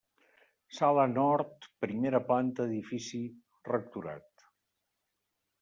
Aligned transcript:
Sala 0.77 1.03
nord, 1.11 1.67
primera 1.85 2.21
planta 2.31 2.67
edifici 2.71 3.21
Rectorat. 3.71 4.47